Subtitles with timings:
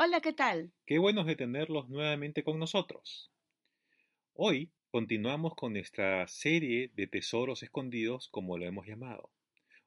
[0.00, 0.70] Hola, ¿qué tal?
[0.86, 3.32] Qué bueno de tenerlos nuevamente con nosotros.
[4.32, 9.32] Hoy continuamos con nuestra serie de tesoros escondidos, como lo hemos llamado.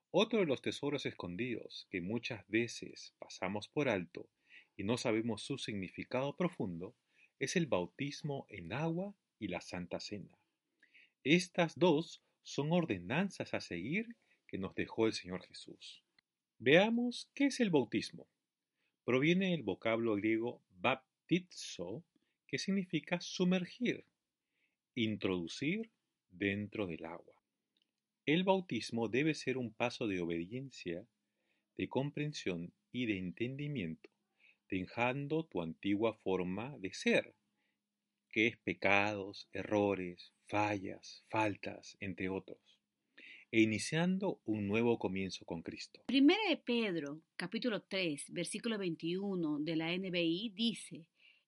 [0.10, 4.28] Otro de los tesoros escondidos que muchas veces pasamos por alto
[4.76, 6.94] y no sabemos su significado profundo
[7.40, 10.38] es el bautismo en agua y la Santa Cena.
[11.24, 16.04] Estas dos son ordenanzas a seguir que nos dejó el Señor Jesús.
[16.60, 18.28] Veamos qué es el bautismo
[19.04, 22.04] proviene del vocablo griego baptizo,
[22.48, 24.06] que significa sumergir,
[24.96, 25.90] introducir
[26.30, 27.36] dentro del agua.
[28.26, 31.08] El bautismo debe ser un paso de obediencia,
[31.78, 34.10] de comprensión y de entendimiento,
[34.70, 37.34] dejando tu antigua forma de ser,
[38.30, 42.71] que es pecados, errores, fallas, faltas, entre otros
[43.52, 46.04] e iniciando un nuevo comienzo con Cristo.
[46.08, 51.06] Primera de Pedro, capítulo 3, versículo 21 de la NBI dice,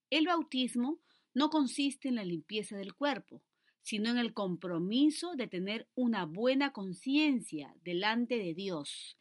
[0.09, 0.99] el bautismo
[1.33, 3.41] no consiste en la limpieza del cuerpo,
[3.81, 9.17] sino en el compromiso de tener una buena conciencia delante de Dios.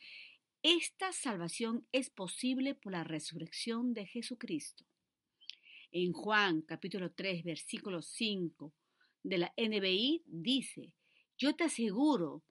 [0.62, 4.84] Esta salvación es posible por la resurrección de Jesucristo.
[5.92, 8.72] En Juan capítulo 3 versículo 5
[9.22, 10.94] de la NBI dice,
[11.38, 12.42] yo te aseguro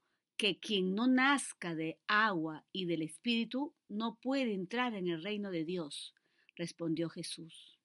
[0.41, 5.51] que quien no nazca de agua y del Espíritu no puede entrar en el reino
[5.51, 6.15] de Dios,
[6.55, 7.77] respondió Jesús.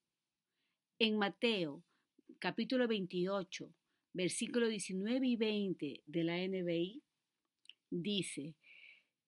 [0.99, 1.85] En Mateo
[2.39, 3.71] capítulo 28,
[4.15, 7.03] versículo 19 y 20 de la NBI,
[7.91, 8.55] dice,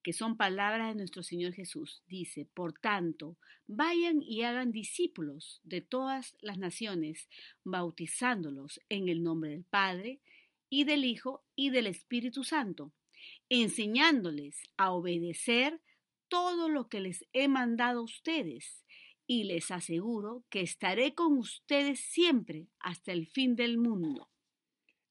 [0.03, 2.03] que son palabras de nuestro Señor Jesús.
[2.07, 3.37] Dice, por tanto,
[3.67, 7.29] vayan y hagan discípulos de todas las naciones,
[7.63, 10.23] bautizándolos en el nombre del Padre,
[10.71, 12.95] y del Hijo, y del Espíritu Santo
[13.49, 15.81] enseñándoles a obedecer
[16.29, 18.85] todo lo que les he mandado a ustedes,
[19.27, 24.31] y les aseguro que estaré con ustedes siempre hasta el fin del mundo.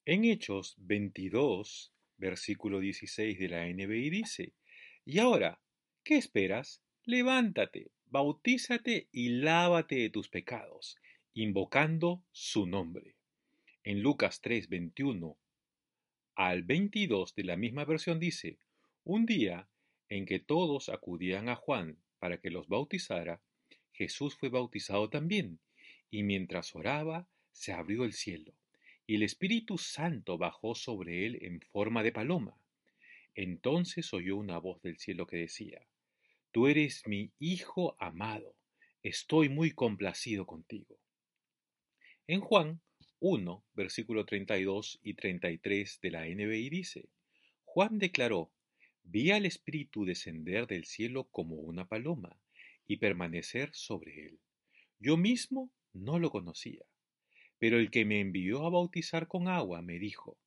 [0.06, 4.54] En Hechos 22, versículo 16 de la NBI dice,
[5.06, 5.62] Y ahora,
[6.04, 6.82] ¿qué esperas?
[7.04, 10.98] Levántate, bautízate y lávate de tus pecados,
[11.34, 13.16] invocando su nombre.
[13.84, 15.38] En Lucas 3, 21
[16.38, 18.60] al 22 de la misma versión dice,
[19.04, 19.68] un día
[20.08, 23.42] en que todos acudían a Juan para que los bautizara,
[23.92, 25.60] Jesús fue bautizado también,
[26.12, 28.54] y mientras oraba se abrió el cielo,
[29.08, 32.56] y el Espíritu Santo bajó sobre él en forma de paloma.
[33.34, 35.88] Entonces oyó una voz del cielo que decía,
[36.52, 38.56] Tú eres mi Hijo amado,
[39.02, 41.00] estoy muy complacido contigo.
[42.28, 42.80] En Juan
[43.20, 47.10] 1, versículo 32 y 33 de la NBI dice,
[47.64, 48.52] Juan declaró,
[49.04, 52.40] vi al Espíritu descender del cielo como una paloma
[52.86, 54.40] y permanecer sobre él.
[55.00, 56.86] Yo mismo no lo conocía,
[57.58, 60.38] pero el que me envió a bautizar con agua me dijo,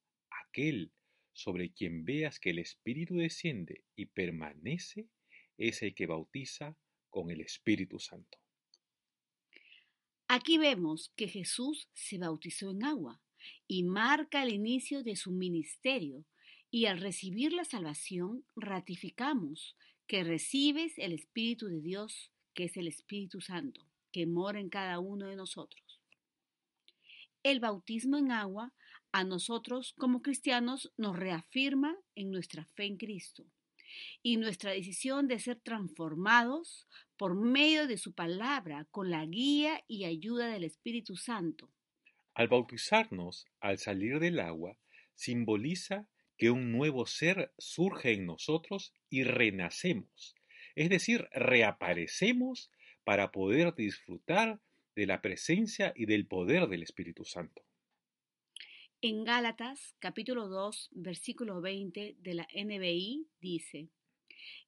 [0.46, 0.92] aquel
[1.32, 5.08] sobre quien veas que el Espíritu desciende y permanece
[5.58, 6.76] es el que bautiza
[7.08, 8.38] con el Espíritu Santo.
[10.32, 13.20] Aquí vemos que Jesús se bautizó en agua
[13.66, 16.24] y marca el inicio de su ministerio
[16.70, 19.76] y al recibir la salvación ratificamos
[20.06, 25.00] que recibes el Espíritu de Dios, que es el Espíritu Santo, que mora en cada
[25.00, 26.00] uno de nosotros.
[27.42, 28.72] El bautismo en agua
[29.10, 33.46] a nosotros como cristianos nos reafirma en nuestra fe en Cristo
[34.22, 36.86] y nuestra decisión de ser transformados
[37.16, 41.70] por medio de su palabra con la guía y ayuda del Espíritu Santo.
[42.34, 44.78] Al bautizarnos, al salir del agua,
[45.14, 50.34] simboliza que un nuevo ser surge en nosotros y renacemos,
[50.74, 52.70] es decir, reaparecemos
[53.04, 54.60] para poder disfrutar
[54.96, 57.62] de la presencia y del poder del Espíritu Santo.
[59.02, 63.88] En Gálatas capítulo 2 versículo 20 de la NBI dice,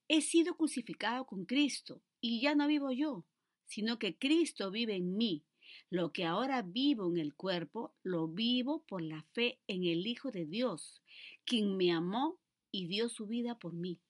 [0.08, 3.26] He sido crucificado con Cristo y ya no vivo yo,
[3.67, 5.44] sino que Cristo vive en mí.
[5.90, 10.31] Lo que ahora vivo en el cuerpo, lo vivo por la fe en el Hijo
[10.31, 11.02] de Dios,
[11.44, 12.40] quien me amó
[12.70, 14.00] y dio su vida por mí.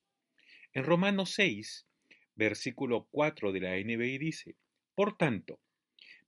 [0.73, 1.85] En Romanos 6,
[2.37, 4.55] versículo 4 de la NBI dice,
[4.95, 5.59] Por tanto,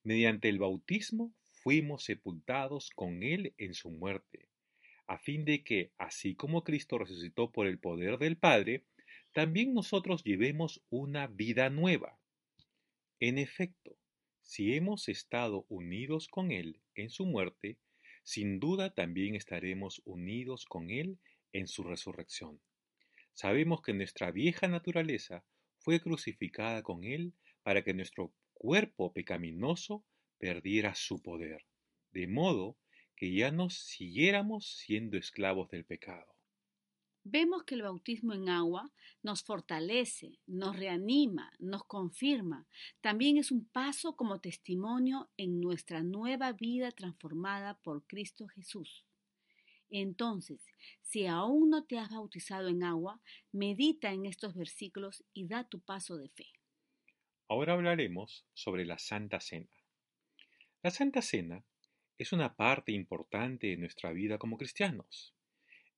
[0.02, 1.32] mediante el bautismo
[1.64, 4.50] fuimos sepultados con Él en su muerte,
[5.06, 8.84] a fin de que, así como Cristo resucitó por el poder del Padre,
[9.32, 12.20] también nosotros llevemos una vida nueva.
[13.18, 13.96] En efecto,
[14.42, 17.78] si hemos estado unidos con Él en su muerte,
[18.22, 21.18] sin duda también estaremos unidos con Él
[21.54, 22.60] en su resurrección.
[23.32, 25.46] Sabemos que nuestra vieja naturaleza
[25.78, 27.32] fue crucificada con Él
[27.62, 30.04] para que nuestro cuerpo pecaminoso
[30.44, 31.64] perdiera su poder,
[32.12, 32.76] de modo
[33.16, 36.36] que ya no siguiéramos siendo esclavos del pecado.
[37.22, 38.92] Vemos que el bautismo en agua
[39.22, 42.68] nos fortalece, nos reanima, nos confirma.
[43.00, 49.06] También es un paso como testimonio en nuestra nueva vida transformada por Cristo Jesús.
[49.88, 50.60] Entonces,
[51.00, 53.18] si aún no te has bautizado en agua,
[53.50, 56.48] medita en estos versículos y da tu paso de fe.
[57.48, 59.70] Ahora hablaremos sobre la Santa Cena.
[60.84, 61.64] La Santa Cena
[62.18, 65.34] es una parte importante de nuestra vida como cristianos.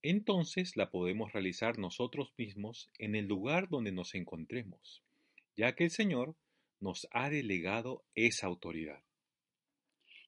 [0.01, 5.03] Entonces la podemos realizar nosotros mismos en el lugar donde nos encontremos,
[5.57, 6.37] ya que el Señor
[6.79, 9.03] nos ha delegado esa autoridad.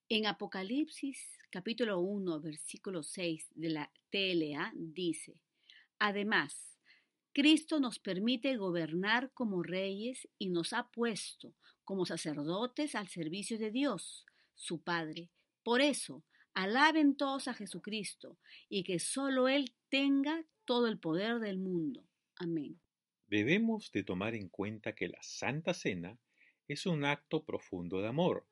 [0.09, 5.41] En Apocalipsis capítulo 1 versículo 6 de la TLA dice,
[6.01, 6.77] Además,
[7.33, 13.71] Cristo nos permite gobernar como reyes y nos ha puesto como sacerdotes al servicio de
[13.71, 14.27] Dios
[14.59, 15.31] su Padre.
[15.63, 18.39] Por eso, alaben todos a Jesucristo
[18.69, 22.05] y que solo Él tenga todo el poder del mundo.
[22.37, 22.79] Amén.
[23.27, 26.19] Debemos de tomar en cuenta que la Santa Cena
[26.67, 28.47] es un acto profundo de amor,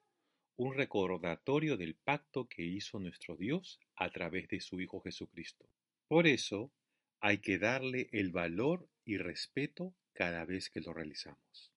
[0.56, 5.68] un recordatorio del pacto que hizo nuestro Dios a través de su Hijo Jesucristo.
[6.08, 6.72] Por eso
[7.20, 11.75] hay que darle el valor y respeto cada vez que lo realizamos.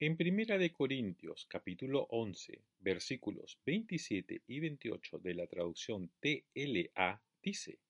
[0.00, 7.80] En Primera de Corintios capítulo 11 versículos 27 y 28 de la traducción TLA dice,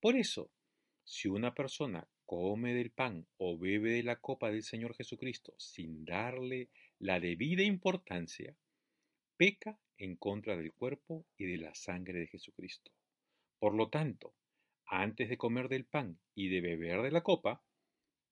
[0.00, 0.50] Por eso,
[1.04, 6.04] si una persona come del pan o bebe de la copa del Señor Jesucristo sin
[6.04, 8.56] darle la debida importancia,
[9.36, 12.90] peca en contra del cuerpo y de la sangre de Jesucristo.
[13.60, 14.34] Por lo tanto,
[14.86, 17.62] antes de comer del pan y de beber de la copa,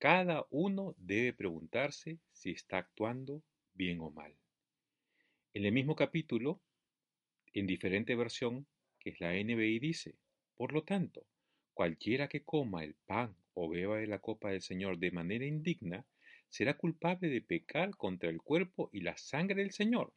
[0.03, 4.35] cada uno debe preguntarse si está actuando bien o mal.
[5.55, 6.61] En el mismo capítulo,
[7.55, 8.67] en diferente versión,
[8.99, 10.17] que es la NBI, dice,
[10.57, 11.25] por lo tanto,
[11.73, 16.05] cualquiera que coma el pan o beba de la copa del Señor de manera indigna,
[16.49, 20.13] será culpable de pecar contra el cuerpo y la sangre del Señor.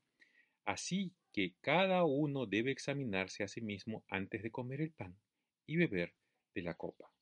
[0.63, 5.15] Así que cada uno debe examinarse a sí mismo antes de comer el pan
[5.67, 6.15] y beber
[6.55, 7.14] de la copa.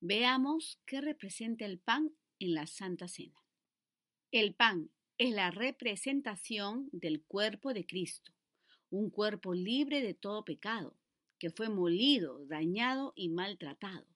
[0.00, 3.44] Veamos qué representa el pan en la Santa Cena.
[4.30, 8.32] El pan es la representación del cuerpo de Cristo,
[8.90, 10.96] un cuerpo libre de todo pecado,
[11.40, 14.06] que fue molido, dañado y maltratado.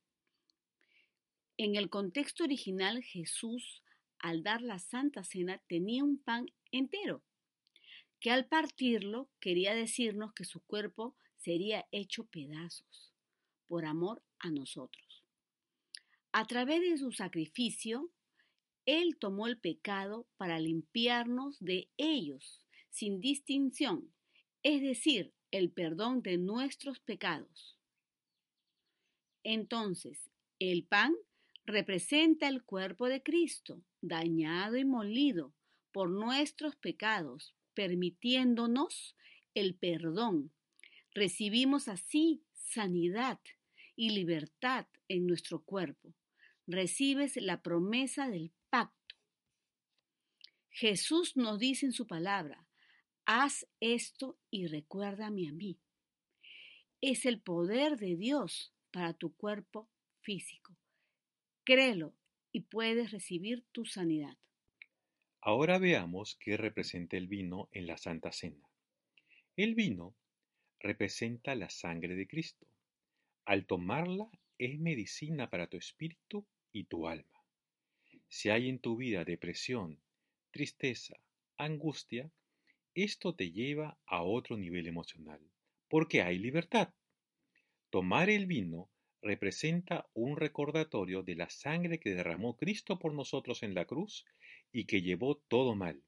[1.57, 3.83] En el contexto original, Jesús,
[4.21, 7.25] al dar la Santa Cena, tenía un pan entero,
[8.21, 13.13] que al partirlo quería decirnos que su cuerpo sería hecho pedazos,
[13.67, 15.12] por amor a nosotros.
[16.35, 18.11] A través de su sacrificio,
[18.87, 24.15] Él tomó el pecado para limpiarnos de ellos, sin distinción,
[24.63, 27.79] es decir, el perdón de nuestros pecados.
[29.45, 31.15] Entonces, el pan
[31.67, 35.53] representa el cuerpo de Cristo, dañado y molido
[35.93, 39.17] por nuestros pecados, permitiéndonos
[39.53, 40.51] el perdón.
[41.11, 43.39] Recibimos así sanidad
[43.97, 46.15] y libertad en nuestro cuerpo
[46.67, 49.17] recibes la promesa del pacto.
[50.71, 52.67] Jesús nos dice en su palabra,
[53.27, 55.79] haz esto y recuérdame a mí.
[57.01, 59.91] Es el poder de Dios para tu cuerpo
[60.21, 60.77] físico.
[61.65, 62.15] Créelo
[62.53, 64.37] y puedes recibir tu sanidad.
[65.41, 68.69] Ahora veamos qué representa el vino en la Santa Cena.
[69.57, 70.15] El vino
[70.79, 72.67] representa la sangre de Cristo.
[73.45, 77.39] Al tomarla es medicina para tu espíritu y tu alma.
[78.29, 80.01] Si hay en tu vida depresión,
[80.51, 81.17] tristeza,
[81.57, 82.31] angustia,
[82.95, 85.41] esto te lleva a otro nivel emocional,
[85.89, 86.93] porque hay libertad.
[87.91, 88.91] Tomar el vino
[89.23, 94.25] representa un recordatorio de la sangre que derramó Cristo por nosotros en la cruz
[94.73, 96.03] y que llevó todo mal.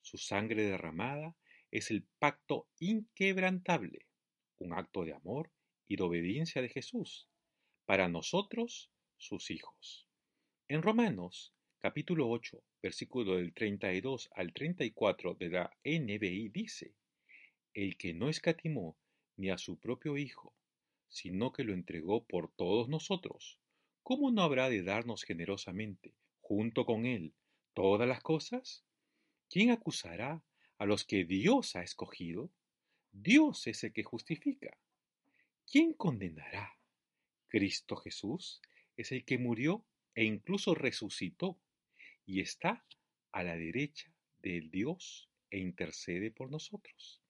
[0.00, 1.36] Su sangre derramada
[1.70, 4.06] es el pacto inquebrantable,
[4.56, 5.52] un acto de amor
[5.86, 7.28] y de obediencia de Jesús,
[7.84, 10.06] para nosotros sus hijos.
[10.68, 16.94] En Romanos capítulo 8, versículo del 32 al 34 de la NBI dice,
[17.74, 18.96] El que no escatimó
[19.36, 20.54] ni a su propio Hijo,
[21.08, 23.58] sino que lo entregó por todos nosotros,
[24.02, 27.34] ¿cómo no habrá de darnos generosamente, junto con Él,
[27.74, 28.84] todas las cosas?
[29.50, 30.42] ¿Quién acusará
[30.78, 32.50] a los que Dios ha escogido?
[33.12, 34.78] Dios es el que justifica.
[35.70, 36.78] ¿Quién condenará?
[37.48, 38.60] Cristo Jesús
[38.98, 41.58] es el que murió e incluso resucitó
[42.26, 42.84] y está
[43.32, 47.22] a la derecha del Dios e intercede por nosotros.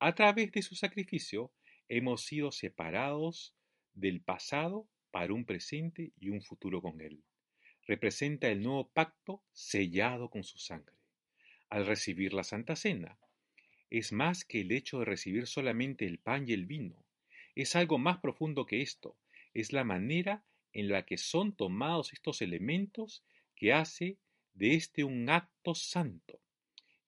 [0.00, 1.52] A través de su sacrificio
[1.88, 3.54] hemos sido separados
[3.92, 7.22] del pasado para un presente y un futuro con Él.
[7.86, 10.96] Representa el nuevo pacto sellado con su sangre.
[11.68, 13.18] Al recibir la Santa Cena,
[13.90, 17.04] es más que el hecho de recibir solamente el pan y el vino.
[17.54, 19.16] Es algo más profundo que esto.
[19.52, 23.24] Es la manera en la que son tomados estos elementos
[23.56, 24.18] que hace
[24.52, 26.40] de este un acto santo.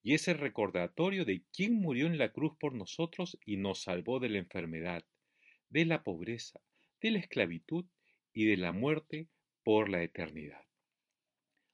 [0.02, 4.20] Y es el recordatorio de quién murió en la cruz por nosotros y nos salvó
[4.20, 5.04] de la enfermedad,
[5.68, 6.60] de la pobreza,
[7.00, 7.84] de la esclavitud
[8.32, 9.28] y de la muerte
[9.64, 10.64] por la eternidad.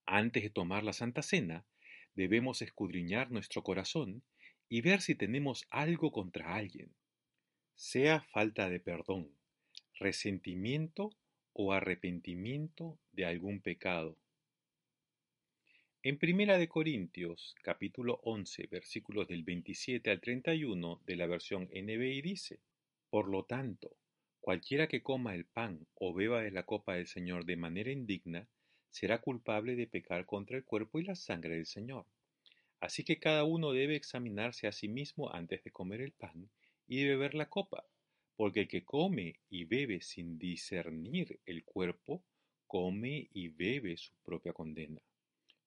[0.07, 1.67] Antes de tomar la Santa Cena,
[2.15, 4.25] debemos escudriñar nuestro corazón
[4.69, 6.95] y ver si tenemos algo contra alguien,
[7.75, 9.37] sea falta de perdón,
[9.99, 11.11] resentimiento
[11.55, 14.17] o arrepentimiento de algún pecado.
[16.03, 22.23] En Primera de Corintios, capítulo 11, versículos del 27 al 31 de la versión NBI
[22.23, 22.61] dice,
[23.09, 23.97] Por lo tanto,
[24.41, 28.49] cualquiera que coma el pan o beba de la copa del Señor de manera indigna,
[28.91, 32.07] será culpable de pecar contra el cuerpo y la sangre del Señor.
[32.81, 36.51] Así que cada uno debe examinarse a sí mismo antes de comer el pan
[36.89, 37.87] y de beber la copa,
[38.43, 42.25] porque el que come y bebe sin discernir el cuerpo,
[42.67, 45.01] come y bebe su propia condena.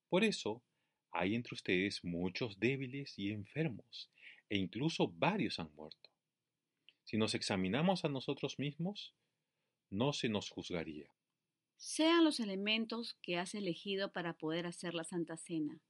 [0.10, 0.62] Por eso,
[1.10, 4.12] hay entre ustedes muchos débiles y enfermos,
[4.50, 6.10] e incluso varios han muerto.
[7.06, 9.16] Si nos examinamos a nosotros mismos,
[9.90, 11.08] no se nos juzgaría.
[11.78, 15.82] Sean los elementos que has elegido para poder hacer la Santa Cena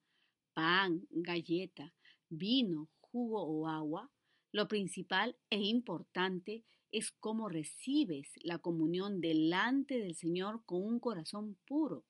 [0.53, 1.95] pan, galleta,
[2.29, 4.11] vino, jugo o agua,
[4.55, 11.57] lo principal e importante es cómo recibes la comunión delante del Señor con un corazón
[11.67, 12.05] puro.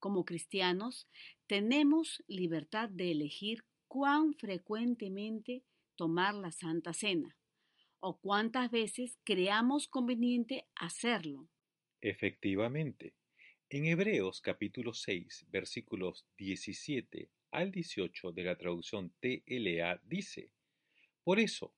[0.00, 1.08] Como cristianos,
[1.46, 5.62] tenemos libertad de elegir cuán frecuentemente
[5.94, 7.36] tomar la Santa Cena
[8.00, 11.48] o cuántas veces creamos conveniente hacerlo.
[12.00, 13.14] Efectivamente,
[13.70, 20.50] en Hebreos capítulo 6, versículos 17 al 18 de la traducción TLA dice,
[21.28, 21.74] Por eso,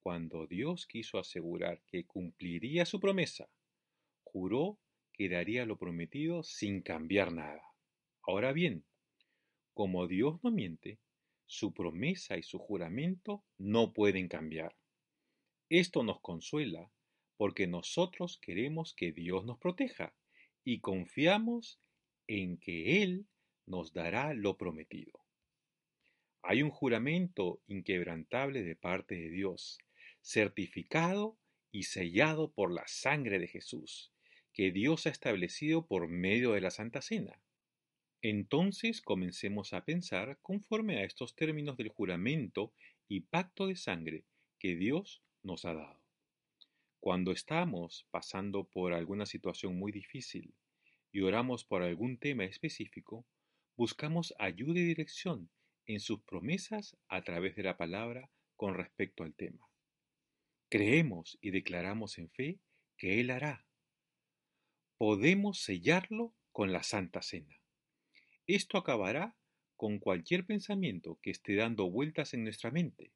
[0.00, 3.50] cuando Dios quiso asegurar que cumpliría su promesa,
[4.22, 4.78] juró
[5.12, 7.60] que daría lo prometido sin cambiar nada.
[8.22, 8.86] Ahora bien,
[9.74, 11.00] como Dios no miente,
[11.44, 14.74] su promesa y su juramento no pueden cambiar.
[15.68, 16.90] Esto nos consuela
[17.36, 20.14] porque nosotros queremos que Dios nos proteja
[20.64, 21.78] y confiamos
[22.26, 23.26] en que Él
[23.66, 25.23] nos dará lo prometido.
[26.46, 29.78] Hay un juramento inquebrantable de parte de Dios,
[30.20, 31.38] certificado
[31.72, 34.12] y sellado por la sangre de Jesús,
[34.52, 37.40] que Dios ha establecido por medio de la Santa Cena.
[38.20, 42.74] Entonces comencemos a pensar conforme a estos términos del juramento
[43.08, 44.26] y pacto de sangre
[44.58, 46.02] que Dios nos ha dado.
[47.00, 50.52] Cuando estamos pasando por alguna situación muy difícil
[51.10, 53.24] y oramos por algún tema específico,
[53.76, 55.48] buscamos ayuda y dirección
[55.86, 59.68] en sus promesas a través de la palabra con respecto al tema.
[60.68, 62.58] Creemos y declaramos en fe
[62.96, 63.66] que Él hará.
[64.96, 67.60] Podemos sellarlo con la Santa Cena.
[68.46, 69.36] Esto acabará
[69.76, 73.12] con cualquier pensamiento que esté dando vueltas en nuestra mente.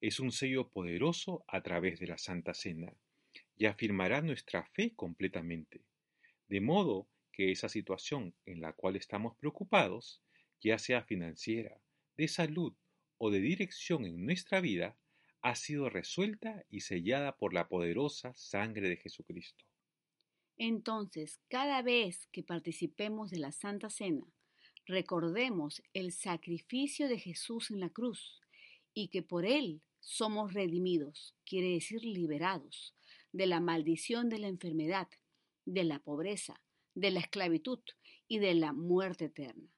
[0.00, 2.92] Es un sello poderoso a través de la Santa Cena
[3.56, 5.84] y afirmará nuestra fe completamente,
[6.48, 10.22] de modo que esa situación en la cual estamos preocupados,
[10.60, 11.80] ya sea financiera,
[12.16, 12.74] de salud
[13.18, 14.98] o de dirección en nuestra vida,
[15.42, 19.64] ha sido resuelta y sellada por la poderosa sangre de Jesucristo.
[20.56, 24.24] Entonces, cada vez que participemos de la Santa Cena,
[24.86, 28.40] recordemos el sacrificio de Jesús en la cruz
[28.94, 32.94] y que por él somos redimidos, quiere decir liberados,
[33.32, 35.08] de la maldición de la enfermedad,
[35.64, 36.60] de la pobreza,
[36.94, 37.80] de la esclavitud
[38.28, 39.72] y de la muerte eterna.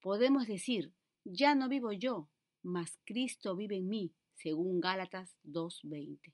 [0.00, 0.92] Podemos decir,
[1.32, 2.28] ya no vivo yo,
[2.62, 6.32] mas Cristo vive en mí, según Gálatas 2.20.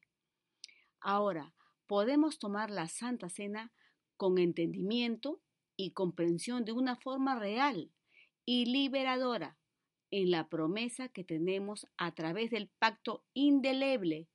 [1.01, 1.55] Ahora,
[1.87, 3.73] podemos tomar la Santa Cena
[4.17, 5.41] con entendimiento
[5.77, 7.93] y comprensión de una forma real
[8.45, 9.59] y liberadora
[10.11, 14.29] en la promesa que tenemos a través del pacto indeleble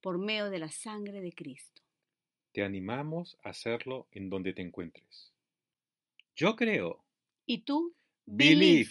[0.00, 1.82] por medio de la sangre de Cristo.
[2.52, 5.32] Te animamos a hacerlo en donde te encuentres.
[6.34, 7.04] Yo creo.
[7.46, 7.94] ¿Y tú?
[8.26, 8.90] Believe.